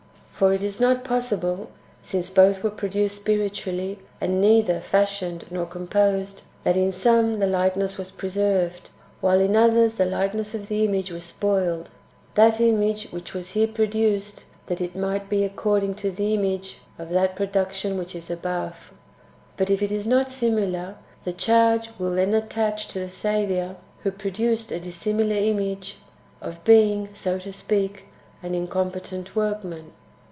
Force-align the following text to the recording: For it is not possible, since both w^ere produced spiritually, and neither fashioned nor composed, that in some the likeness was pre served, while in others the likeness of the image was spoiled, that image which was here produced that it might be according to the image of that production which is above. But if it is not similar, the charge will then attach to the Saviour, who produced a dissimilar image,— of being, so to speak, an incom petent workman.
For 0.33 0.55
it 0.55 0.63
is 0.63 0.79
not 0.79 1.03
possible, 1.03 1.69
since 2.01 2.31
both 2.31 2.63
w^ere 2.63 2.75
produced 2.75 3.17
spiritually, 3.17 3.99
and 4.19 4.41
neither 4.41 4.79
fashioned 4.79 5.45
nor 5.51 5.67
composed, 5.67 6.41
that 6.63 6.75
in 6.75 6.91
some 6.91 7.37
the 7.37 7.45
likeness 7.45 7.99
was 7.99 8.09
pre 8.09 8.27
served, 8.29 8.89
while 9.19 9.39
in 9.39 9.55
others 9.55 9.97
the 9.97 10.05
likeness 10.07 10.55
of 10.55 10.67
the 10.67 10.83
image 10.83 11.11
was 11.11 11.25
spoiled, 11.25 11.91
that 12.33 12.59
image 12.59 13.09
which 13.11 13.35
was 13.35 13.49
here 13.51 13.67
produced 13.67 14.45
that 14.65 14.81
it 14.81 14.95
might 14.95 15.29
be 15.29 15.43
according 15.43 15.93
to 15.93 16.09
the 16.09 16.33
image 16.33 16.79
of 16.97 17.11
that 17.11 17.35
production 17.35 17.95
which 17.95 18.15
is 18.15 18.31
above. 18.31 18.91
But 19.57 19.69
if 19.69 19.83
it 19.83 19.91
is 19.91 20.07
not 20.07 20.31
similar, 20.31 20.95
the 21.23 21.33
charge 21.33 21.91
will 21.99 22.15
then 22.15 22.33
attach 22.33 22.87
to 22.87 22.99
the 23.01 23.09
Saviour, 23.11 23.75
who 24.01 24.09
produced 24.09 24.71
a 24.71 24.79
dissimilar 24.79 25.35
image,— 25.37 25.97
of 26.41 26.63
being, 26.63 27.09
so 27.13 27.37
to 27.37 27.51
speak, 27.51 28.05
an 28.41 28.53
incom 28.53 28.89
petent 28.91 29.35
workman. 29.35 29.91